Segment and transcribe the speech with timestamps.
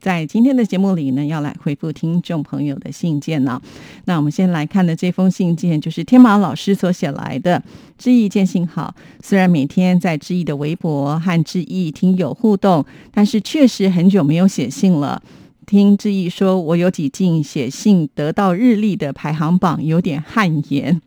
[0.00, 3.60] 在今天的节目里呢，要来回复听众朋友的信件呢。
[4.04, 7.62] 那我们先来看的这封信件，就是天马老师所写来的。
[7.98, 15.20] 志毅见信好，虽然每天在志毅的微博和志毅听友互动，但是确实很久没有写信了。
[15.66, 21.02] 听志毅说，我有几进写信得到日历的排行榜，有点汗颜。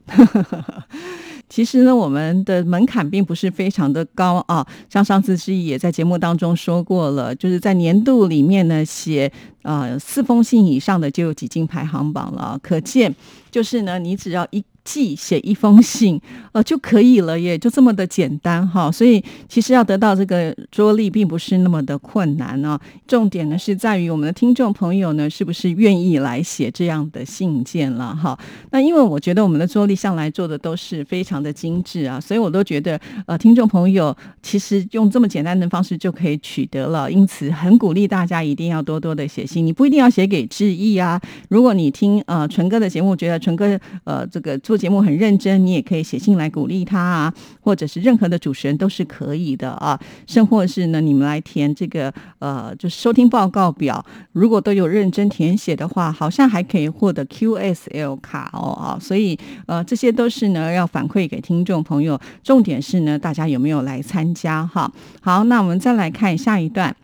[1.51, 4.65] 其实呢，我们的门槛并不是非常的高啊。
[4.89, 9.29] 像上次之毅也在节目当中说过了，就是在年度里面呢，写
[9.63, 12.59] 呃四封信以上的就有几进排行榜了。
[12.61, 13.13] 可见，
[13.49, 14.63] 就是呢，你只要一。
[14.83, 16.19] 寄写一封信，
[16.53, 18.91] 呃就可以了，耶，就这么的简单哈。
[18.91, 22.81] 所以其实要得到这个桌历，并不是那么的困难啊。
[23.05, 28.35] 重点呢是在于我们的听众朋友呢，是不是愿意来写这样的信件了哈？
[28.71, 37.09] 那因为我觉得我们的桌历向来做的都是非常的精致啊，所以我都觉得呃，听众朋友其实用这么简单的方式就可以取得了。
[37.09, 41.19] 因此很鼓励大家一定要多多的写你不一定要写给志毅啊。
[41.49, 44.51] 如果你听呃纯哥的节目，觉得纯哥呃这个。
[44.61, 49.99] 做节目很认真，你也可以写信来鼓励他啊，或者是任何的主持人都是可以的啊。
[50.27, 58.99] 甚或是呢，你们来填这个呃，就是收听报告表，如果都有认真填写的话，好像还可以获得 QSL 卡哦啊。
[59.01, 62.19] 所以呃，这些都是呢要反馈给听众朋友。
[62.43, 64.91] 重点是呢，大家有没有来参加哈？
[65.21, 66.95] 好，那我们再来看下一段。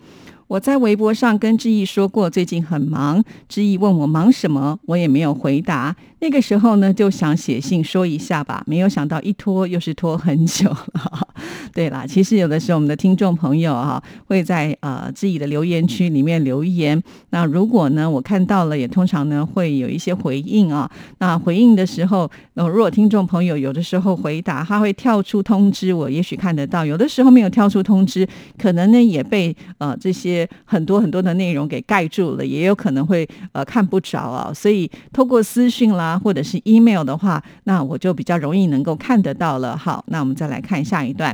[0.48, 3.22] 我在微博上跟志毅说过，最近很忙。
[3.50, 5.96] 志毅问我忙什么，我也没有回答。
[6.20, 11.27] 那个时候呢，就想写信说一下吧，没有想到一拖又是拖很久了。
[11.74, 20.90] 对啦，其实有的时候我们的听众朋友哈会在呃自己的留言区里面留言，那如果呢我看到了，也通常呢会有一些回应啊。
[21.20, 34.52] 那回应的时候，呃，如果听众朋友有的时候回答，他会跳出通知，我也许看得到；有的时候没有跳出通知，可能呢也被呃这些很多很多的内容给盖住了，也有可能会呃看不着啊。
[34.54, 39.76] 所以透过私讯啦，或者是 email 的话，那我就比较容易能够看得到了。
[39.78, 41.27] 好，那我们再来看下一段。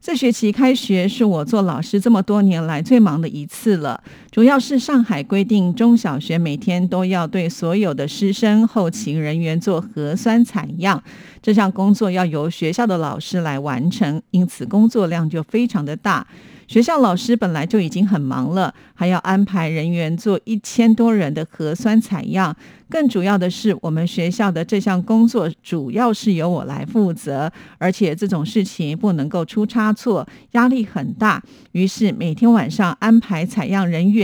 [0.00, 11.02] 这学期开学是我做老师这么多年来最忙的一次了，主要是上海规定中小学每天都要对所有的师生、后勤人员做核酸采样，
[11.42, 16.24] 这项工作要由学校的老师来完成，因此工作量就非常的大。
[16.68, 22.54] 学校老师本来就已经很忙了，还要安排人员做一千多人的核酸采样。
[22.88, 31.42] 更主要的是，我们学校的这项工作主要是由我来负责，而且这种事情不能够出差错，压力很大。
[31.72, 34.19] 于是每天晚上安排采样人员，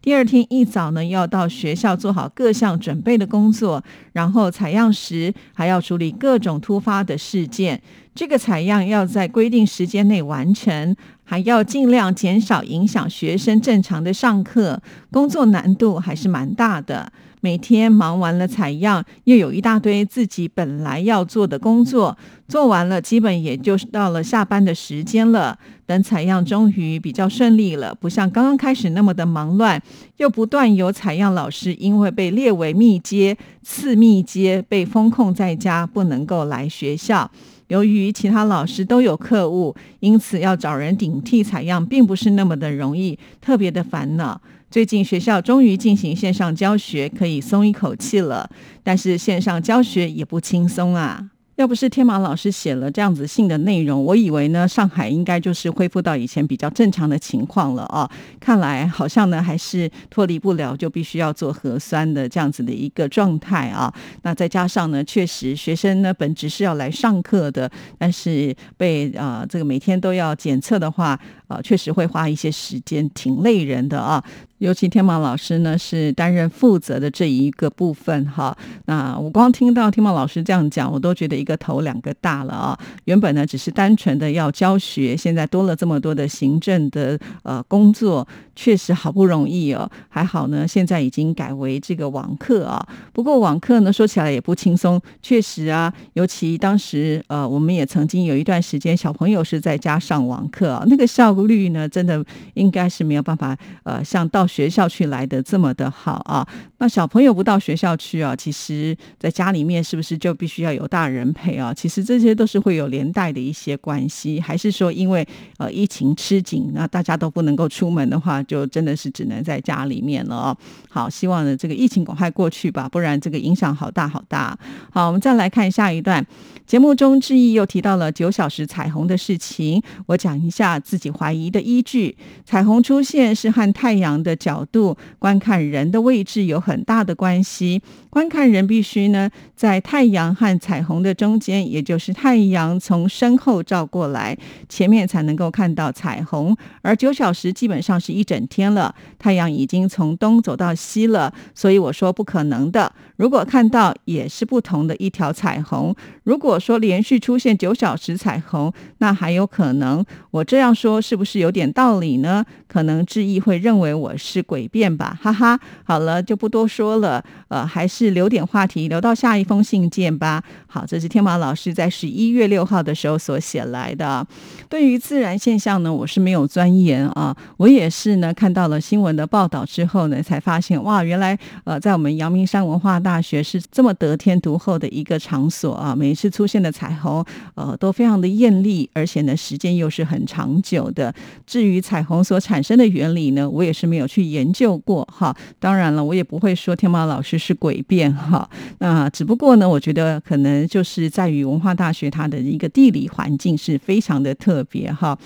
[0.00, 7.80] 第二天一早呢要到学校做好各项准备的工作，然后采样时还要处理各种突发的事件。
[8.14, 10.94] 这个采样要在规定时间内完成，
[11.24, 17.12] 还要尽量减少影响学生正常的上课，工作难度还是蛮大的。
[17.40, 25.58] 每天忙完了采样，又有一大堆自己本来要做的工作，做完了，基本也就到了下班的时间了。
[25.86, 29.82] 等采样终于比较顺利了，不像刚刚开始那么的忙乱，
[30.18, 37.28] 又不断有采样老师因为被列为密接、次密接，被封控在家，不能够来学校。
[37.66, 44.40] 由于其他老师都有课务，因此要找人顶替采样，并不是那么的容易，特别的烦恼。
[44.70, 48.48] 最近学校终于进行线上教学，可以松一口气了，
[48.84, 51.30] 但是线上教学也不轻松啊。
[51.60, 58.10] 要不是天马老师写了这样子信的内容，我以为呢上海应该就是恢复到以前比较正常的情况了啊。
[58.40, 63.92] 看来好像呢还是脱离不了就必须要做核酸的这样子的一个状态啊。
[64.22, 74.24] 那再加上呢，确实学生呢本质是要来上课的，但是被啊这个每天都要检测的话啊，确实会花一些时间，挺累人的啊。
[74.58, 78.54] 尤其天马老师呢是担任负责的这一个部分哈，
[78.84, 82.78] 那我光听到天马老师这样讲，我都觉得一个个头两个大了啊。
[83.06, 89.90] 原本呢只是单纯的要教学，现在多了这么多的行政的呃工作，确实好不容易哦。
[90.08, 92.86] 还好呢，现在已经改为这个网课啊。
[93.12, 102.24] 不过网课呢说起来也不轻松，确实啊，尤其当时呃我们也曾经有一段时间小朋友是在家上网课啊，那个效率呢，真的
[102.54, 106.46] 应该是没有办法呃像到学校去来的这么的好啊。
[106.78, 111.72] 那小朋友不到学校去啊，其实在家里面是不是就必须要有大人陪啊？
[111.72, 115.26] 其实这些都是会有连带的一些关系，还是说因为
[115.56, 120.56] 呃疫情吃紧，那大家都不能够出门的话，就真的是只能在家里面了哦。
[120.90, 124.58] 好，希望呢这个疫情赶快过去吧，不然这个影响好大好大。
[124.92, 126.26] 好，我们再来看下一段。
[126.66, 129.82] 节目中，志毅又提到了九小时彩虹的事情。
[130.06, 137.82] 我讲一下自己怀疑的依据：彩虹出现是和太阳的角度、观看人的位置有很大的关系。
[138.08, 144.36] 观看人必须呢在太阳和彩虹的中中间，也就是太阳从身后照过来，
[144.68, 146.56] 前面才能够看到彩虹。
[146.82, 152.92] 而九小时基本上是一整天了，太阳已经从东走到西了，所以我说不可能的。
[153.16, 155.94] 如果看到，也是不同的一条彩虹。
[156.24, 160.04] 如果说连续出现九小时彩虹，那还有可能。
[160.32, 162.44] 我这样说是不是有点道理呢？
[162.66, 165.60] 可能志毅会认为我是诡辩吧，哈哈。
[165.84, 167.22] 好了，就不多说了。
[167.48, 170.42] 呃，还是留点话题，留到下一封信件吧。
[170.66, 174.24] 好，这是天马老师在十一月六号的时候所写来的。
[174.68, 177.36] 对于自然现象呢，我是没有钻研啊。
[177.56, 185.94] 我也是呢，看到了新闻的报道之后呢，才发现哇，原来呃，在我们阳明山文化大学是这么得天独厚的一个场所啊。
[185.96, 187.24] 每一次出现的彩虹，
[187.56, 191.12] 呃，都非常的艳丽，而且呢，时间又是很长久的。
[191.44, 195.34] 至于彩虹所产生的原理呢，我也是没有去研究过哈。
[195.58, 198.48] 当然了，我也不会说天马老师是诡辩哈。
[198.78, 205.18] 那只不过呢，我觉得可能就是是在于文化大学它的一个地理环境是非常的特别哈。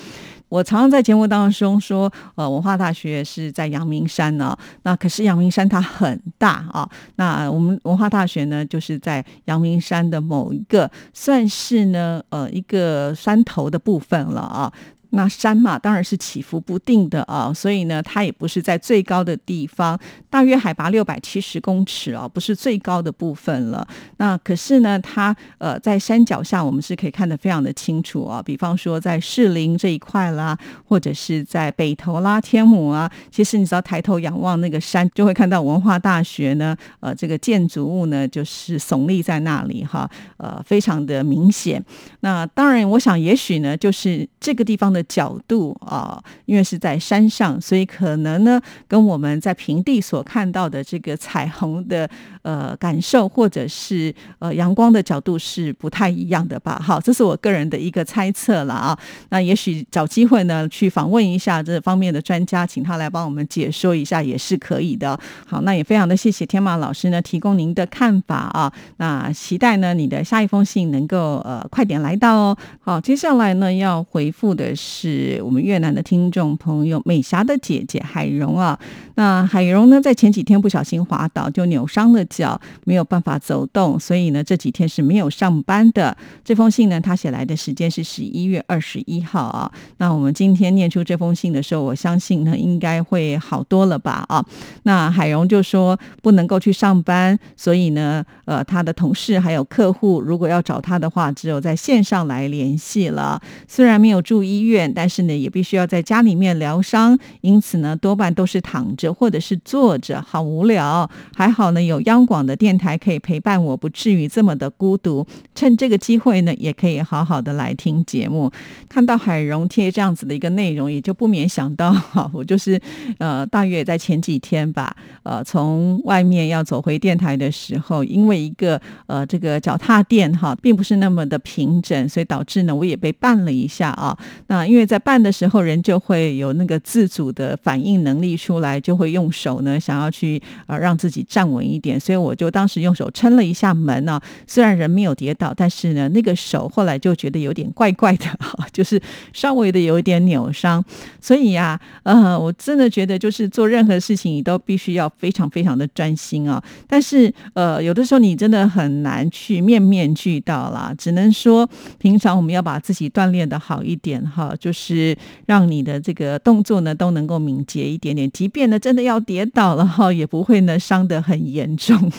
[0.48, 4.56] 我常常在节目当中说，呃，文化大学是在阳明山呢。
[4.84, 6.88] 那可是阳明山它很大啊。
[7.16, 14.72] 那我们文化大学呢，就是在阳明山的某一个，算是呢，呃，一个山头的部分了啊。
[15.14, 23.87] 那山嘛，当然是起伏不定的啊，所以呢，它也不是在最高的地方，大约海拔六百七十公尺哦，不是最高的部分了。
[24.16, 28.43] 那可是呢，它呃在山脚下，我们是可以看得非常的清楚啊。
[28.43, 41.81] 比方说在士林这一块啦，或者是在北投啦、天母啊，其实你只要抬头仰望那个山，就会看到文化大学呢，呃，这个建筑物呢就是耸立在那里哈，呃，非常的明显。
[42.20, 45.03] 那当然，我想也许呢，就是这个地方的。
[45.04, 52.08] 角度啊，因为是在山上，所以可能呢，跟我们在平地所看到的这个彩虹的
[52.42, 56.80] 呃感受，或者是呃阳光的角度是不太一样的吧。
[56.82, 58.98] 好，这是我个人的一个猜测了啊。
[59.30, 65.18] 那也许找机会呢，去访问一下这方面的专家，请他来帮我们解说一下，也是可以的。
[65.46, 68.72] 好，那也非常的谢谢天马老师呢，提供您的看法啊。
[68.98, 72.56] 那期待呢，你的下一封信能够呃快点来到哦。
[72.80, 74.94] 好，接下来呢要回复的是。
[74.94, 78.79] 是我们越南的听众朋友美霞的姐姐海荣啊，
[79.17, 86.17] 那海荣呢，在前几天不小心滑倒，就扭伤了脚，没有办法走动，所以呢，这几天是没有上班的。
[86.44, 89.69] 这封信呢，他写来的时间是十一月二十一号啊。
[89.96, 94.44] 那我们今天念出这封信的时候，我相信呢，应该会好多了吧啊。
[94.85, 103.43] 那海荣就说不能够去上班，所以呢，呃，他的同事还有客户如果要找他的话，只有在线上来联系了。
[103.67, 104.83] 虽然没有住医院。
[104.92, 111.08] 但是呢，也必须要在家里面疗伤，因此呢，多半都是躺着或者是坐着，好无聊。
[111.34, 115.26] 还好呢，有央广的电台可以陪伴我，不至于这么的孤独。
[115.55, 118.50] 趁这个机会呢，也可以好好的来听节目。
[118.88, 122.81] 看到海荣贴这样子的一个内容，也就不免想到，哈，我就是
[123.19, 134.17] 呃，大约在前几天吧，呃，从外面要走回电台的时候，因为一个呃这个脚踏垫哈，并不是那么的平整，所以导致呢，我也被绊了一下啊。
[134.48, 144.20] 那因为在办的时候，人就会有那个自主的反应能力出来，就会用手呢想要去呃让自己站稳一点，所以我就当时用手撑了一下门呢。
[144.46, 148.26] 虽然人没有跌倒，但是呢那个手后来就觉得有点怪怪的，
[148.72, 149.00] 就是
[149.32, 150.84] 稍微的有一点扭伤。
[151.20, 156.62] 所以呀，呃，我真的觉得就是做任何事情你都必须要非常非常的专心啊。
[156.86, 161.68] 但是呃有的时候你真的很难去面面俱到啦，只能说
[161.98, 164.54] 平常我们要把自己锻炼的好一点哈。
[164.56, 172.11] 就是让你的这个动作呢都能够敏捷一点点，即便呢真的要跌倒了哈，也不会呢伤得很严重。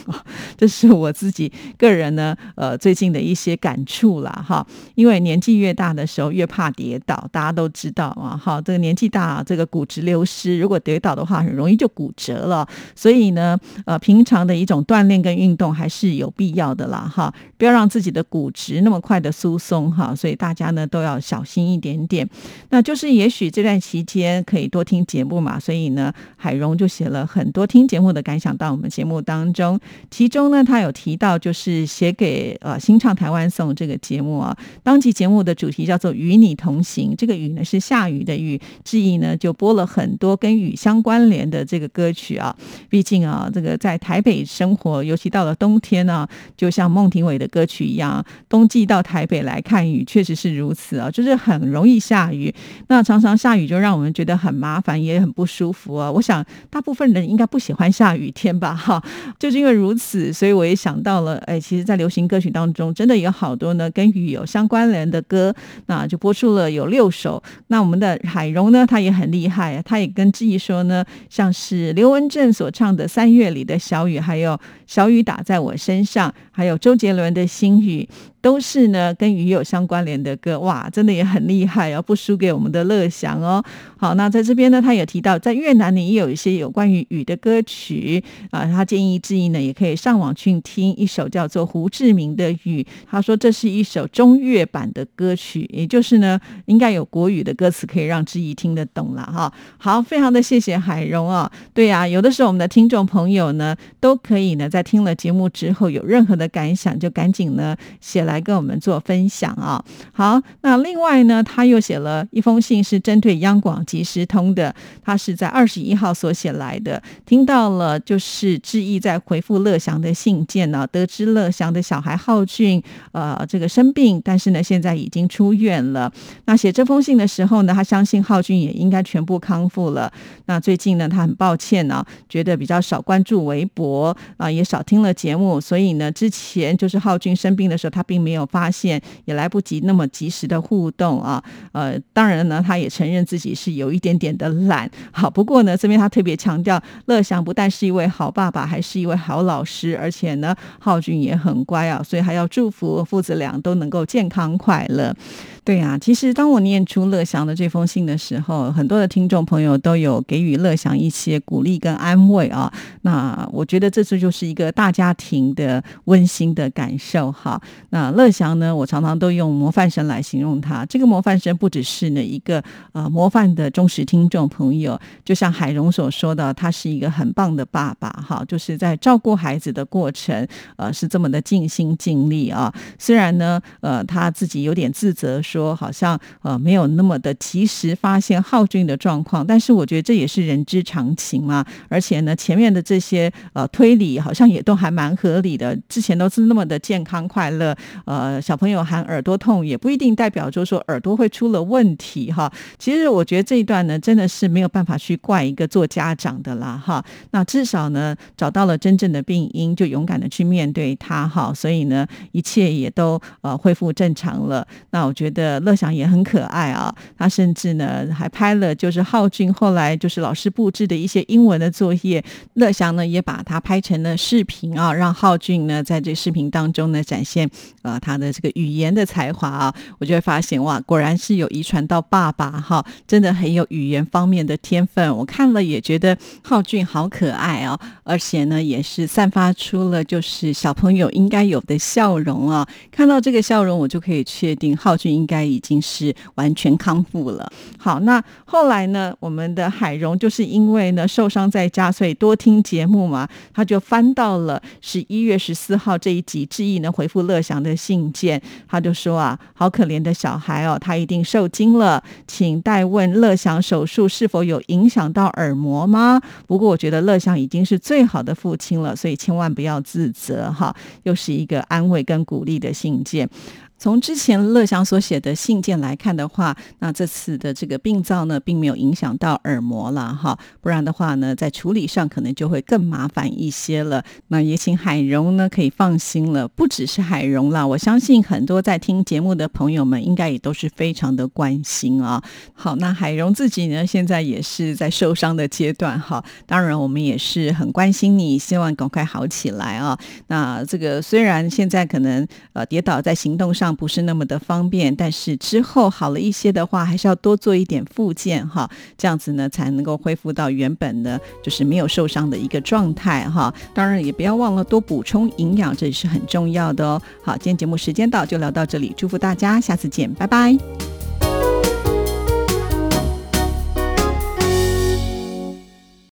[0.58, 4.66] 这是我自己个人呢呃最近的一些感触啦哈。
[4.96, 8.62] 因为年纪越大的时候越怕跌倒，大家都知道啊哈。
[8.62, 12.68] 这个年纪大，这个骨质流失，如果跌倒的话，很容易就骨折了。
[12.96, 20.16] 所以呢呃平常的一种锻炼跟运动还是有必要的啦哈，不要让自己的骨质那么快的疏松哈。
[20.16, 22.25] 所以大家呢都要小心一点点。
[22.70, 29.80] 那就是也许这段期间可以多听节目嘛，所以呢，海荣就写了很多听节目的感想到我们节目当中。
[30.10, 42.56] 其中呢，他有提到就是写给呃新唱台湾颂这个节目啊，当期节目的主题叫做与你同行，这个雨呢是下雨的雨，志毅呢就播了很多跟雨相关联的这个歌曲啊。
[42.90, 52.54] 毕竟啊，这个在台北生活，尤其到了冬天呢，就像孟庭苇的歌曲一样，冬季到台北来看雨，确实是如此啊，就是很容易下雨。
[52.88, 56.10] 那常常下雨就让我们觉得很麻烦，也很不舒服啊。
[56.10, 58.74] 我想大部分人应该不喜欢下雨天吧？
[58.74, 59.04] 哈，
[59.38, 65.54] 就是因为如此，所以我也想到了，哎，其实，在流行歌曲当中，真的有好多呢跟雨有相关联的歌，
[65.88, 67.44] 那就播出了有六首。
[67.68, 74.58] 那我们的海荣呢，他也很厉害，他也跟志毅说呢，像是刘文正所唱的《三月里的小雨》，还有。
[74.88, 78.08] 小雨打在我身上，还有周杰伦的心语，
[78.40, 83.64] 都是呢跟雨有相关联的歌，哇，真的也很厉害哦，不输给我们的乐祥哦。
[83.98, 99.52] 好，那在这边呢，他也提到，在越南呢也有一些有关于雨的歌曲啊，他建议志毅呢，也可以上网去听一首叫做胡志明的雨，他说这是一首中越版的歌曲，也就是呢应该有国语的歌词可以让志毅听得懂了哈。
[99.78, 104.70] 好，非常的谢谢海荣啊，对呀，有的时候我们的听众朋友呢都可以呢。
[104.70, 109.82] 在听了节目之后，有任何的感想，就赶紧呢写来跟我们做分享啊。
[110.12, 117.02] 好，那另外呢，他又写写了一封信，是针对央广及时通的，他是在二十一号所写来的。
[117.26, 122.84] 听到了，就是志毅在回复乐祥的信件呢，得知乐祥的小孩浩俊
[123.14, 126.12] 呃这个生病，但是呢现在已经出院了。
[126.44, 130.12] 那写这封信的时候呢，他相信浩俊也应该全部康复了。
[130.48, 134.66] 那最近呢，他很抱歉呢，觉得比较少关注微博啊，也。
[134.66, 135.14] 少听了。
[135.14, 141.42] 节目，所以呢，之前就是浩俊生病的时候，他并没有发现，也来不及那么及时的互动啊。
[141.72, 144.90] 呃，当然呢，他也承认自己是有一点点的懒。
[145.12, 155.16] 好，不过呢，这边他特别强调，乐祥不但是一位好爸爸，还是一位好老师，而且呢，浩俊也很乖啊，所以还要祝福父子俩都能够健康快乐。
[155.64, 162.72] 对啊，其实当我念出乐祥的这封信的时候，很多的听众朋友都有给予乐祥一些鼓励跟安慰啊。
[163.02, 167.60] 那我觉得这次就是一个大家庭的温馨的感受哈。
[167.90, 170.86] 那乐祥呢，我常常都用模范生来形容他。
[170.86, 172.64] 这个模范生不只是呢一个
[172.94, 178.42] 呃模范的忠实听众朋友，就像海荣所说的，他是一个很棒的爸爸哈。
[178.48, 182.74] 就是在照顾孩子的过程，呃，是这么的尽心尽力啊。
[182.98, 185.42] 虽然呢，呃，他自己有点自责。
[185.42, 191.66] 说好像呃没有那么的及时发现浩俊的状况，但是我觉得这也是人之常情嘛。
[191.90, 195.76] 而且呢，前面的这些呃推理好像也都还蛮合理的。
[195.90, 202.52] 之前都是那么的健康快乐，呃，小朋友喊耳朵痛也不一定代表就是说耳朵会出了问题哈。
[202.78, 207.04] 其实我觉得这一段呢，真的是没有办法去怪一个做家长的啦哈。
[207.32, 211.52] 那至少呢，找到了真正的病因，就勇敢的去面对它哈。
[211.54, 214.66] 所以呢，一切也都呃恢复正常了。
[214.92, 215.56] 那我觉得。
[215.62, 222.24] 乐祥也很可爱啊，他甚至呢还拍了就是浩俊后来就是老师布置的一些英文的作业，
[222.56, 227.50] 乐祥呢也把它拍成了视频啊，让浩俊呢在这视频当中呢展现
[227.84, 235.16] 呃他的这个语言的才华啊，我就会发现哇，果然是有遗传到爸爸哈，真的很有语言方面的天分。
[235.16, 245.46] 我看了也觉得浩俊好可爱哦，而且呢也是散发出了就是小朋友应该有的笑容啊，看到这个笑容，我就可以确定浩俊应该。
[245.46, 247.50] 已经是完全康复了。
[247.78, 249.16] 好，那后来呢？
[249.20, 266.22] 我们的海荣就是因为呢受伤在家，所以多听节目嘛，他就翻到了十一月十四号这一集，致意呢回复乐祥的信件，他就说啊，好可怜的小孩哦，他一定是受惊了，请代问乐祥手术是否有影响到耳膜吗？
[266.48, 270.74] 不过我觉得乐祥已经是最好的父亲了，所以千万不要自责哈。
[271.04, 273.30] 又是一个安慰跟鼓励的信件。
[273.78, 284.04] 从之前乐祥所写的信件来看的话，那这次的这个病灶呢，并没有影响到耳膜了哈，不然的话呢，在处理上可能就会更麻烦一些了。
[284.30, 292.24] 那也请海荣呢可以放心了，不只是海荣啦，我相信很多在听节目的朋友们应该也都是非常的关心啊。
[292.54, 299.98] 好，那海荣自己呢，现在也是在受伤的阶段哈，当然我们也是很关心你，希望赶快好起来啊。
[300.28, 303.76] 那这个虽然现在可能呃跌倒在行动上上。
[303.76, 313.54] 不是那么的方便，但是之后好了一些的话，还是要多做一点复健哈，这样子呢才能够恢复到原本的，就是没有受伤的一个状态哈。
[313.74, 317.02] 当然也不要忘了多补充营养，这也是很重要的哦。
[317.24, 321.05] 好，今天节目时间到，就聊到这里，祝福大家，下次见，拜拜。